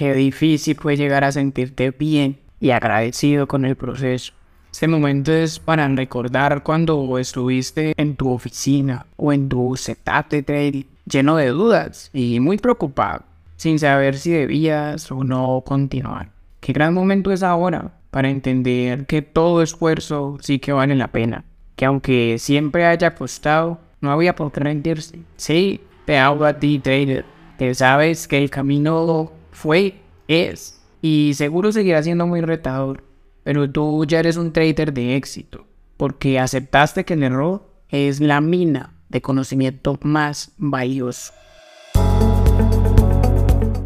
[0.00, 4.32] qué difícil puede llegar a sentirte bien y agradecido con el proceso.
[4.72, 10.42] Este momento es para recordar cuando estuviste en tu oficina o en tu setup de
[10.42, 13.24] trading lleno de dudas y muy preocupado,
[13.56, 16.30] sin saber si debías o no continuar.
[16.60, 21.44] Qué gran momento es ahora para entender que todo esfuerzo sí que vale la pena,
[21.76, 25.18] que aunque siempre haya costado, no había por qué rendirse.
[25.36, 27.26] Sí, te hablo a ti, trader,
[27.58, 29.30] que sabes que el camino
[29.60, 33.04] fue, es y seguro seguirá siendo muy retador
[33.42, 38.40] pero tú ya eres un trader de éxito, porque aceptaste que el error es la
[38.40, 41.32] mina de conocimiento más valioso.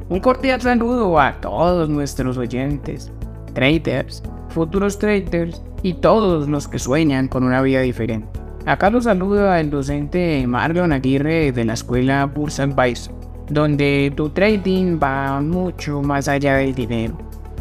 [0.09, 3.11] Un cordial saludo a todos nuestros oyentes,
[3.55, 8.29] traders, futuros traders y todos los que sueñan con una vida diferente.
[8.67, 13.15] Acá los saluda el docente Marlon Aguirre de la escuela Bursa Advisor,
[13.49, 17.17] donde tu trading va mucho más allá del dinero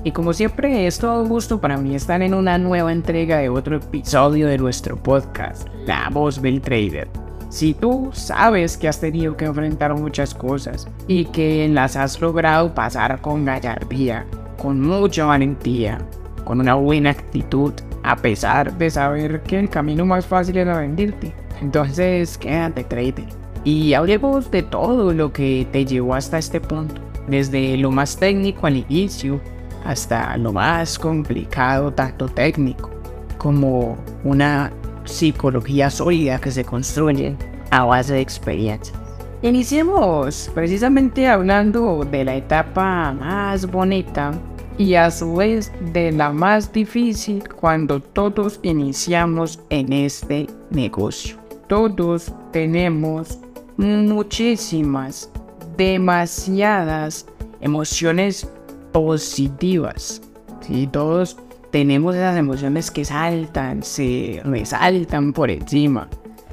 [0.06, 3.78] y como siempre es todo gusto para mí estar en una nueva entrega de otro
[3.78, 7.08] episodio de nuestro podcast, La Voz del Trader.
[7.50, 12.74] Si tú sabes que has tenido que enfrentar muchas cosas y que las has logrado
[12.74, 14.26] pasar con gallardía,
[14.58, 16.00] con mucha valentía,
[16.44, 17.72] con una buena actitud,
[18.04, 23.43] a pesar de saber que el camino más fácil era rendirte, entonces quédate trader.
[23.64, 28.68] Y hablemos de todo lo que te llevó hasta este punto, desde lo más técnico
[28.68, 29.40] al inicio
[29.86, 32.90] hasta lo más complicado, tanto técnico
[33.38, 34.72] como una
[35.06, 37.36] psicología sólida que se construye
[37.72, 38.96] a base de experiencia.
[39.42, 44.32] Iniciemos precisamente hablando de la etapa más bonita
[44.78, 51.36] y a su vez de la más difícil cuando todos iniciamos en este negocio.
[51.68, 53.40] Todos tenemos
[53.78, 55.30] muchísimas,
[55.78, 57.26] demasiadas
[57.62, 58.48] emociones
[58.92, 60.22] positivas.
[60.62, 60.88] ¿sí?
[60.88, 61.38] Todos
[61.72, 66.08] tenemos esas emociones que saltan, se resaltan por encima.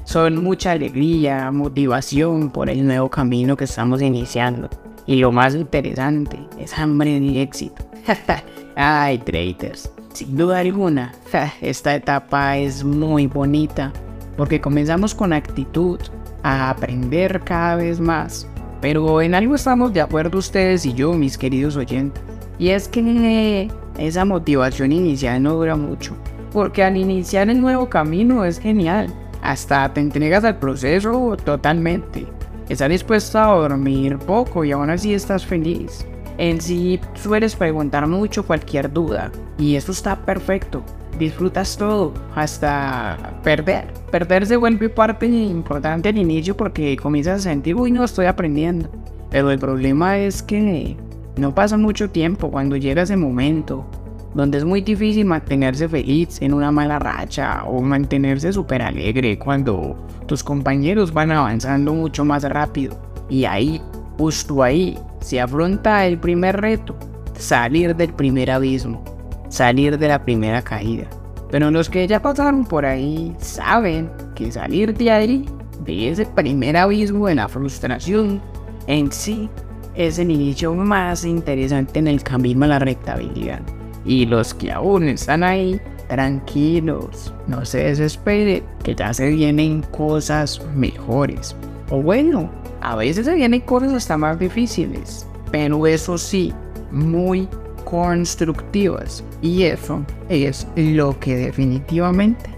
[0.04, 4.68] Son mucha alegría, motivación por el nuevo camino que estamos iniciando.
[5.06, 7.84] Y lo más interesante es hambre de éxito.
[8.76, 9.90] Ay, traders.
[10.12, 11.12] Sin duda alguna,
[11.60, 13.92] esta etapa es muy bonita
[14.36, 16.00] porque comenzamos con actitud
[16.42, 18.46] a aprender cada vez más.
[18.80, 22.22] Pero en algo estamos de acuerdo ustedes y yo, mis queridos oyentes.
[22.58, 26.14] Y es que esa motivación inicial no dura mucho,
[26.52, 29.12] porque al iniciar el nuevo camino es genial,
[29.42, 32.26] hasta te entregas al proceso totalmente.
[32.68, 36.06] Estás dispuesto a dormir poco y aún así estás feliz.
[36.38, 40.82] En sí sueles preguntar mucho cualquier duda, y eso está perfecto.
[41.20, 43.92] Disfrutas todo, hasta perder.
[44.10, 48.88] Perder se vuelve parte importante al inicio porque comienzas a sentir, uy, no estoy aprendiendo.
[49.30, 50.96] Pero el problema es que
[51.36, 53.86] no pasa mucho tiempo cuando llega ese momento
[54.32, 59.96] donde es muy difícil mantenerse feliz en una mala racha o mantenerse súper alegre cuando
[60.26, 62.96] tus compañeros van avanzando mucho más rápido.
[63.28, 63.82] Y ahí,
[64.16, 66.96] justo ahí, se afronta el primer reto,
[67.38, 69.04] salir del primer abismo,
[69.50, 71.04] salir de la primera caída.
[71.50, 75.44] Pero los que ya pasaron por ahí saben que salir de ahí,
[75.84, 78.40] de ese primer abismo de la frustración,
[78.86, 79.50] en sí
[79.94, 83.60] es el inicio más interesante en el camino a la rectabilidad.
[84.04, 90.62] Y los que aún están ahí, tranquilos, no se desesperen, que ya se vienen cosas
[90.74, 91.56] mejores.
[91.90, 92.48] O bueno,
[92.80, 96.52] a veces se vienen cosas hasta más difíciles, pero eso sí,
[96.90, 97.48] muy
[97.90, 99.24] constructivas.
[99.42, 102.50] Y eso es lo que definitivamente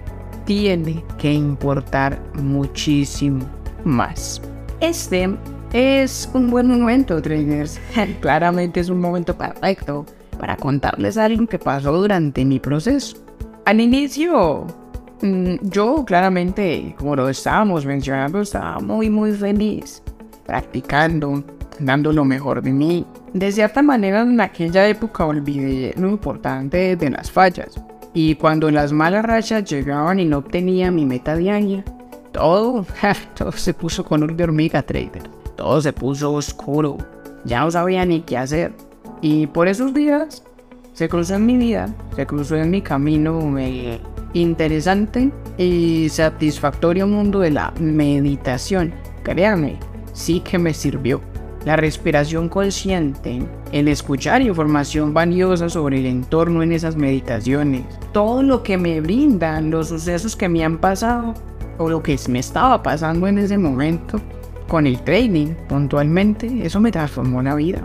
[0.44, 3.44] tiene que importar muchísimo
[3.84, 4.42] más.
[4.80, 5.30] Este
[5.72, 7.80] es un buen momento, traders.
[8.20, 10.04] Claramente es un momento perfecto
[10.38, 13.16] para contarles algo que pasó durante mi proceso.
[13.64, 14.66] Al inicio,
[15.22, 20.02] mm, yo claramente, como lo estábamos mencionando, estaba muy muy feliz,
[20.44, 21.44] practicando,
[21.78, 23.06] dando lo mejor de mí.
[23.32, 27.80] De cierta manera, en aquella época olvidé lo importante de las fallas.
[28.14, 31.84] Y cuando las malas rachas llegaban y no obtenía mi meta diaria,
[32.32, 32.86] todo,
[33.36, 36.98] todo se puso con de hormiga, trader todo se puso oscuro.
[37.44, 38.72] Ya no sabía ni qué hacer.
[39.20, 40.42] Y por esos días
[40.92, 43.60] se cruzó en mi vida, se cruzó en mi camino un
[44.32, 48.92] interesante y satisfactorio mundo de la meditación.
[49.22, 49.78] Créanme,
[50.12, 51.20] sí que me sirvió.
[51.64, 58.64] La respiración consciente, el escuchar información valiosa sobre el entorno en esas meditaciones, todo lo
[58.64, 61.34] que me brindan los sucesos que me han pasado
[61.78, 64.20] o lo que me estaba pasando en ese momento,
[64.66, 67.80] con el training puntualmente, eso me transformó la vida.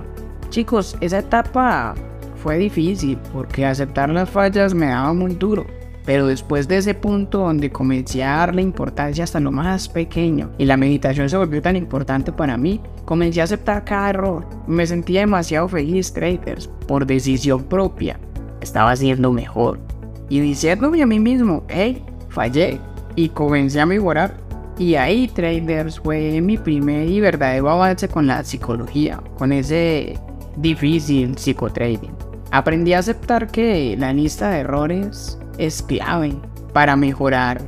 [0.50, 1.94] Chicos, esa etapa
[2.42, 5.68] fue difícil porque aceptar las fallas me daba muy duro.
[6.08, 10.64] Pero después de ese punto donde comencé a darle importancia hasta lo más pequeño y
[10.64, 14.48] la meditación se volvió tan importante para mí, comencé a aceptar cada error.
[14.68, 18.18] Me sentía demasiado feliz, traders, por decisión propia.
[18.62, 19.80] Estaba haciendo mejor.
[20.30, 22.80] Y diciéndome a mí mismo, hey, fallé.
[23.18, 24.38] Y comencé a mejorar.
[24.80, 30.18] Y ahí, traders, fue mi primer y verdadero avance con la psicología, con ese
[30.56, 32.16] difícil psicotrading.
[32.52, 36.36] Aprendí a aceptar que la lista de errores es clave
[36.74, 37.62] para mejorar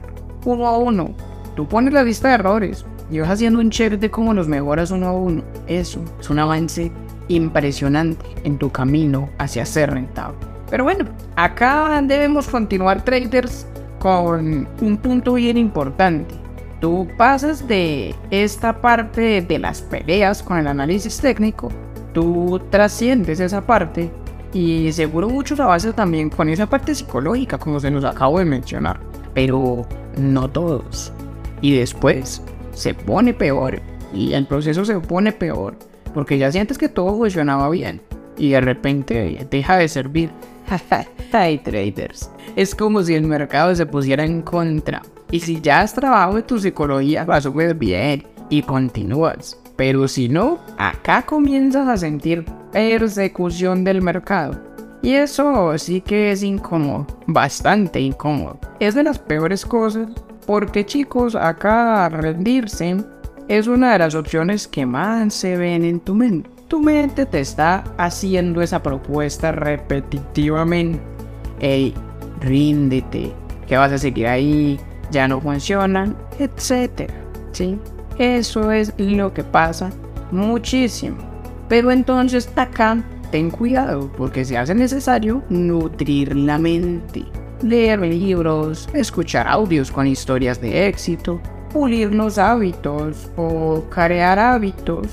[0.46, 1.12] uno a uno.
[1.56, 4.92] Tú pones la lista de errores y vas haciendo un check de cómo los mejoras
[4.92, 5.44] uno a uno.
[5.68, 6.92] Eso es un avance
[7.28, 10.38] impresionante en tu camino hacia ser rentable.
[10.70, 11.06] Pero bueno,
[11.36, 13.66] acá debemos continuar traders
[14.00, 16.36] con un punto bien importante.
[16.80, 21.70] Tú pasas de esta parte de las peleas con el análisis técnico,
[22.14, 24.10] tú trasciendes esa parte
[24.54, 29.00] y seguro muchos avances también con esa parte psicológica, como se nos acabo de mencionar.
[29.34, 29.86] Pero
[30.18, 31.14] no todos.
[31.62, 32.42] Y después
[32.74, 33.80] se pone peor.
[34.14, 35.76] Y el proceso se pone peor.
[36.14, 38.02] Porque ya sientes que todo funcionaba bien.
[38.38, 40.32] Y de repente deja de servir.
[41.32, 42.32] Hay traders.
[42.56, 45.04] Es como si el mercado se pusiera en contra.
[45.30, 48.26] Y si ya has trabajado en tu psicología, vas súper bien.
[48.50, 49.60] Y continúas.
[49.80, 52.44] Pero si no, acá comienzas a sentir
[52.74, 54.60] persecución del mercado.
[55.02, 58.60] Y eso sí que es incómodo, bastante incómodo.
[58.82, 60.10] Es de las peores cosas
[60.46, 62.98] porque chicos, acá rendirse
[63.48, 66.50] es una de las opciones que más se ven en tu mente.
[66.68, 71.00] Tu mente te está haciendo esa propuesta repetitivamente.
[71.62, 71.94] Ey,
[72.42, 73.32] ríndete,
[73.66, 74.78] que vas a seguir ahí,
[75.10, 77.10] ya no funcionan, etc.
[77.54, 77.80] ¿Sí?
[78.20, 79.92] Eso es lo que pasa
[80.32, 81.18] muchísimo.
[81.70, 83.02] Pero entonces acá
[83.32, 87.24] ten cuidado porque se hace necesario nutrir la mente,
[87.62, 91.40] leer libros, escuchar audios con historias de éxito,
[91.72, 95.08] pulir los hábitos o crear hábitos.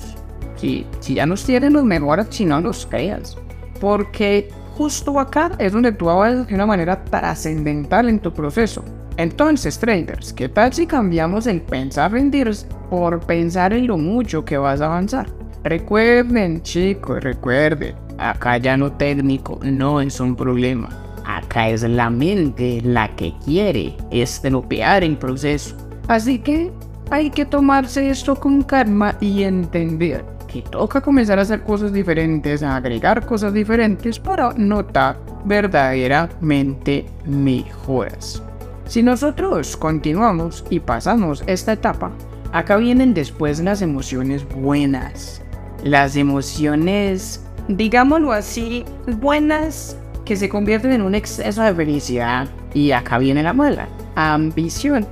[0.56, 3.37] Si, si ya nos tienen los mejores, si no los creas.
[3.81, 8.82] Porque justo acá es donde tú avanzas de una manera trascendental en tu proceso.
[9.19, 14.59] Entonces, traders, ¿qué tal si cambiamos el pensar rendirse por pensar en lo mucho que
[14.59, 15.27] vas a avanzar?
[15.65, 20.91] Recuerden, chicos, recuerden, acá ya no técnico no es un problema.
[21.25, 25.75] Acá es la mente la que quiere estropear el proceso.
[26.09, 26.71] Así que
[27.11, 32.63] hay que tomarse esto con calma y entender que toca comenzar a hacer cosas diferentes,
[32.63, 38.43] a agregar cosas diferentes para notar verdaderamente mejoras.
[38.87, 42.11] Si nosotros continuamos y pasamos esta etapa,
[42.53, 45.43] acá vienen después las emociones buenas
[45.87, 48.85] las emociones, digámoslo así,
[49.19, 52.49] buenas que se convierten en un exceso de felicidad.
[52.75, 55.06] Y acá viene la mala, ambición.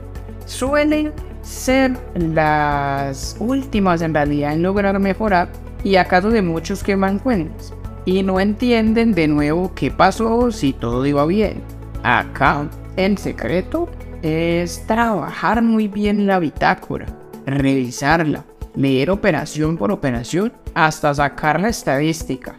[0.46, 1.12] Suelen
[1.42, 5.48] ser las últimas en realidad en lograr mejorar
[5.82, 7.72] y acaso de muchos que cuentas
[8.06, 11.62] y no entienden de nuevo qué pasó si todo iba bien.
[12.02, 13.88] Acá, en secreto,
[14.22, 17.06] es trabajar muy bien la bitácora,
[17.46, 18.44] revisarla,
[18.74, 22.54] leer operación por operación hasta sacar la estadística.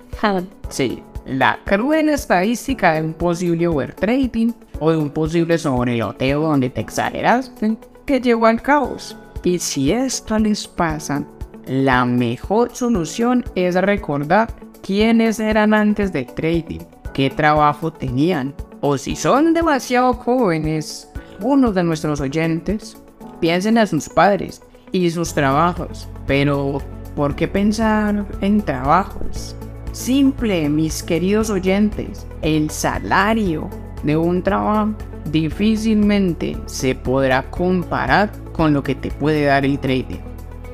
[0.69, 6.81] Sí, la cruel estadística de un posible overtrading o de un posible sobreloteo donde te
[6.81, 9.17] exageraste que llevó al caos.
[9.43, 11.23] Y si esto les pasa,
[11.65, 16.81] la mejor solución es recordar quiénes eran antes de trading,
[17.13, 18.53] qué trabajo tenían,
[18.87, 21.09] o si son demasiado jóvenes,
[21.41, 22.95] uno de nuestros oyentes,
[23.39, 24.61] piensen a sus padres
[24.91, 26.07] y sus trabajos.
[26.27, 26.83] Pero,
[27.15, 29.55] ¿por qué pensar en trabajos?
[29.91, 33.71] Simple, mis queridos oyentes, el salario
[34.03, 34.93] de un trabajo
[35.31, 40.21] difícilmente se podrá comparar con lo que te puede dar el trading.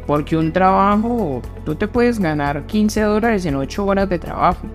[0.05, 4.67] Porque un trabajo, tú te puedes ganar 15 dólares en 8 horas de trabajo.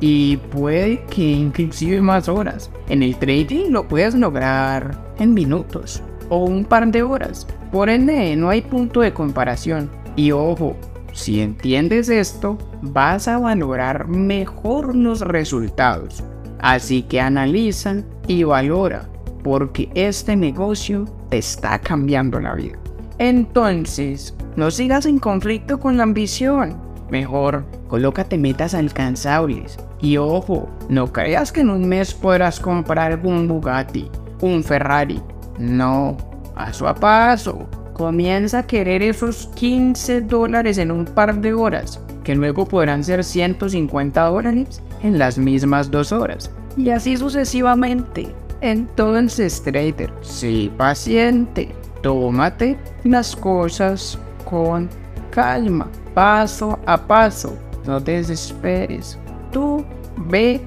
[0.00, 2.70] Y puede que inclusive más horas.
[2.88, 7.46] En el trading lo puedes lograr en minutos o un par de horas.
[7.72, 9.90] Por ende, no hay punto de comparación.
[10.16, 10.76] Y ojo,
[11.12, 16.22] si entiendes esto, vas a valorar mejor los resultados.
[16.60, 19.08] Así que analiza y valora,
[19.42, 22.78] porque este negocio te está cambiando la vida.
[23.18, 26.80] Entonces, no sigas en conflicto con la ambición.
[27.10, 29.78] Mejor, colócate metas alcanzables.
[30.00, 34.08] Y ojo, no creas que en un mes podrás comprar un Bugatti,
[34.40, 35.20] un Ferrari.
[35.58, 36.16] No,
[36.54, 37.68] paso a paso.
[37.94, 43.24] Comienza a querer esos 15 dólares en un par de horas, que luego podrán ser
[43.24, 46.50] 150 dólares en las mismas dos horas.
[46.76, 48.32] Y así sucesivamente.
[48.60, 51.70] Entonces, trader, sí, paciente,
[52.02, 54.88] tómate las cosas con
[55.30, 57.56] calma, paso a paso.
[57.86, 59.18] No desesperes.
[59.52, 59.84] Tú
[60.16, 60.60] ve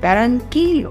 [0.00, 0.90] tranquilo,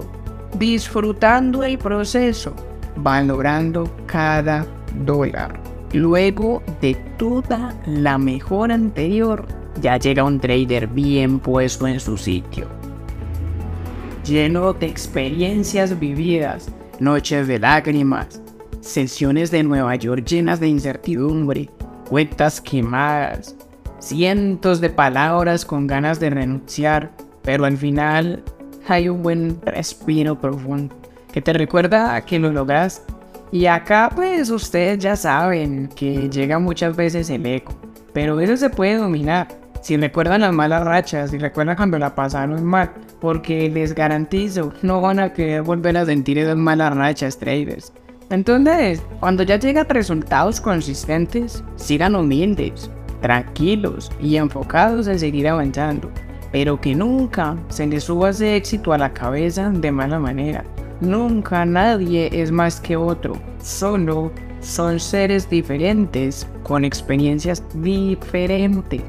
[0.58, 2.54] disfrutando el proceso,
[2.96, 4.66] valorando cada
[5.04, 5.58] dólar.
[5.92, 9.44] Luego de toda la mejora anterior,
[9.80, 12.68] ya llega un trader bien puesto en su sitio.
[14.24, 16.70] Lleno de experiencias vividas,
[17.00, 18.40] noches de lágrimas,
[18.80, 21.70] sesiones de Nueva York llenas de incertidumbre,
[22.08, 23.56] cuentas quemadas,
[23.98, 27.10] cientos de palabras con ganas de renunciar,
[27.42, 28.42] pero al final
[28.88, 30.94] hay un buen respiro profundo
[31.32, 33.02] que te recuerda a que lo logras.
[33.52, 37.72] Y acá pues ustedes ya saben que llega muchas veces el eco,
[38.12, 39.48] pero eso se puede dominar.
[39.80, 45.00] Si recuerdan las malas rachas, si recuerdan cuando la pasaron mal, porque les garantizo, no
[45.00, 47.92] van a querer volver a sentir esas malas rachas, traders.
[48.28, 52.90] Entonces, cuando ya llegan resultados consistentes, sigan humildes,
[53.22, 56.10] tranquilos y enfocados en seguir avanzando,
[56.52, 60.64] pero que nunca se les suba ese éxito a la cabeza de mala manera.
[61.00, 64.30] Nunca nadie es más que otro, solo
[64.60, 69.00] son seres diferentes con experiencias diferentes.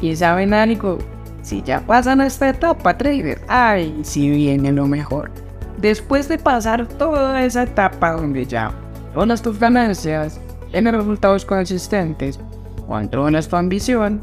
[0.00, 0.98] Y saben algo,
[1.42, 5.30] si ya pasan esta etapa, trader, ay, si viene lo mejor.
[5.78, 8.72] Después de pasar toda esa etapa donde ya
[9.14, 10.40] todas tus ganancias
[10.70, 12.38] tienen resultados consistentes,
[12.86, 14.20] controlas tu ambición,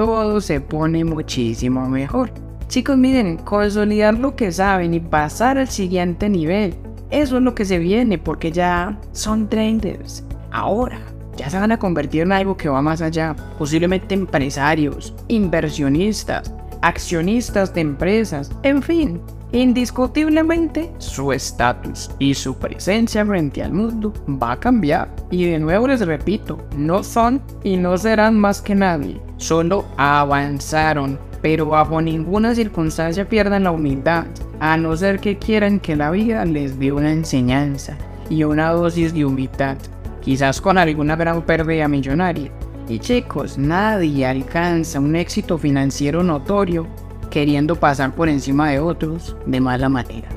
[0.00, 2.32] todo se pone muchísimo mejor.
[2.68, 6.74] Chicos, miren, consolidar lo que saben y pasar al siguiente nivel.
[7.10, 10.24] Eso es lo que se viene porque ya son traders.
[10.52, 11.00] Ahora,
[11.36, 13.36] ya se van a convertir en algo que va más allá.
[13.58, 19.20] Posiblemente empresarios, inversionistas, accionistas de empresas, en fin.
[19.52, 25.14] Indiscutiblemente, su estatus y su presencia frente al mundo va a cambiar.
[25.30, 29.20] Y de nuevo les repito, no son y no serán más que nadie.
[29.40, 34.26] Solo avanzaron, pero bajo ninguna circunstancia pierdan la humildad,
[34.60, 37.96] a no ser que quieran que la vida les dé una enseñanza
[38.28, 39.78] y una dosis de humildad
[40.20, 42.50] quizás con alguna gran pérdida millonaria.
[42.86, 46.86] Y chicos, nadie alcanza un éxito financiero notorio
[47.30, 50.28] queriendo pasar por encima de otros de mala manera.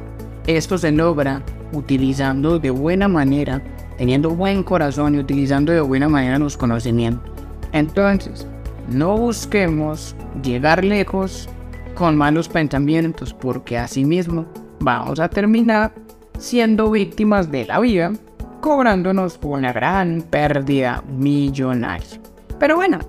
[0.48, 1.42] Esto se logra
[1.74, 3.62] utilizando de buena manera,
[3.98, 7.30] teniendo buen corazón y utilizando de buena manera los conocimientos.
[7.74, 8.48] Entonces,
[8.90, 11.50] no busquemos llegar lejos
[11.96, 14.46] con malos pensamientos porque asimismo
[14.80, 15.94] vamos a terminar
[16.38, 18.14] siendo víctimas de la vida
[18.62, 22.20] cobrándonos una gran pérdida millonaria.
[22.60, 23.00] Pero bueno,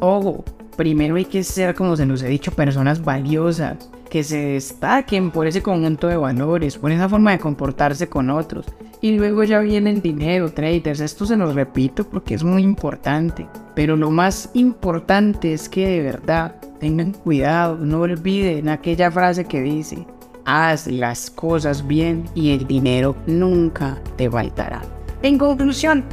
[0.00, 0.44] ojo,
[0.76, 5.46] primero hay que ser, como se nos he dicho, personas valiosas, que se destaquen por
[5.46, 8.64] ese conjunto de valores, por esa forma de comportarse con otros.
[9.02, 11.00] Y luego ya viene el dinero, traders.
[11.00, 13.46] Esto se los repito porque es muy importante.
[13.74, 19.60] Pero lo más importante es que de verdad tengan cuidado, no olviden aquella frase que
[19.60, 20.06] dice,
[20.46, 24.80] haz las cosas bien y el dinero nunca te faltará.
[25.20, 26.04] En conclusión,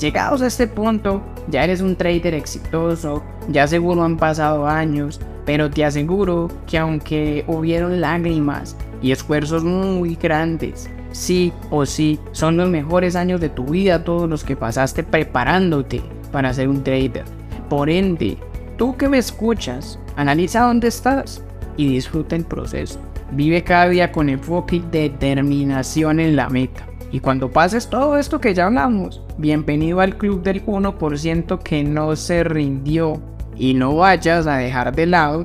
[0.00, 5.70] llegados a este punto, ya eres un trader exitoso, ya seguro han pasado años, pero
[5.70, 12.68] te aseguro que aunque hubieron lágrimas y esfuerzos muy grandes, sí o sí son los
[12.68, 17.24] mejores años de tu vida todos los que pasaste preparándote para ser un trader.
[17.68, 18.38] Por ende,
[18.76, 21.42] tú que me escuchas, analiza dónde estás
[21.76, 23.00] y disfruta el proceso.
[23.32, 26.86] Vive cada día con enfoque y determinación en la meta.
[27.12, 32.16] Y cuando pases todo esto que ya hablamos, bienvenido al club del 1% que no
[32.16, 33.20] se rindió.
[33.62, 35.44] Y no vayas a dejar de lado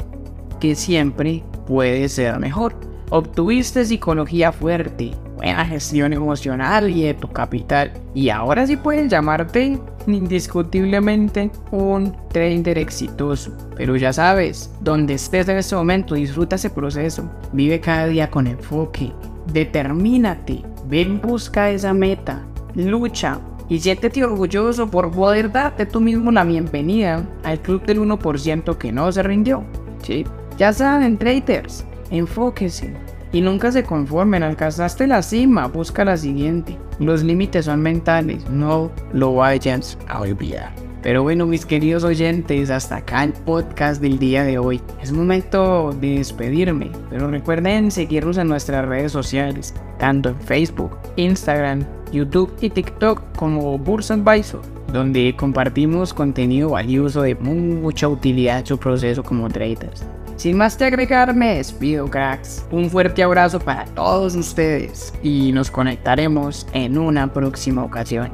[0.60, 2.74] que siempre puede ser mejor.
[3.12, 7.92] Obtuviste psicología fuerte, buena gestión emocional y de tu capital.
[8.16, 13.52] Y ahora sí puedes llamarte indiscutiblemente un trader exitoso.
[13.76, 17.30] Pero ya sabes, donde estés en este momento, disfruta ese proceso.
[17.54, 19.12] Vive cada día con enfoque.
[19.54, 22.42] Determínate Ven, busca esa meta,
[22.74, 28.78] lucha y siéntete orgulloso por poder darte tú mismo la bienvenida al club del 1%
[28.78, 29.64] que no se rindió.
[30.04, 30.26] ¿sí?
[30.58, 32.94] Ya saben, traders, enfóquese
[33.32, 34.44] y nunca se conformen.
[34.44, 36.78] Alcanzaste la cima, busca la siguiente.
[37.00, 40.74] Los límites son mentales, no lo vayas a olvidar.
[41.04, 44.82] Pero bueno, mis queridos oyentes, hasta acá el podcast del día de hoy.
[45.02, 51.86] Es momento de despedirme, pero recuerden seguirnos en nuestras redes sociales, tanto en Facebook, Instagram,
[52.12, 54.62] YouTube y TikTok como Bursa Advisor,
[54.92, 60.04] donde compartimos contenido valioso de mucha utilidad en su proceso como traders.
[60.38, 62.64] Sin más que agregar, me despido, cracks.
[62.72, 68.30] Un fuerte abrazo para todos ustedes y nos conectaremos en una próxima ocasión.